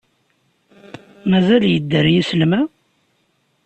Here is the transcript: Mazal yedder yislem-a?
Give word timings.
Mazal 1.29 1.63
yedder 1.73 2.05
yislem-a? 2.13 2.61